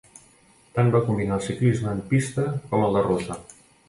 [0.77, 3.39] Tant va combinar el ciclisme en pista com el de ruta.